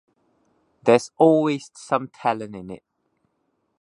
There 0.81 0.95
is 0.95 1.11
always 1.17 1.69
some 1.75 2.07
talent 2.07 2.55
in 2.55 2.71
it. 2.71 2.83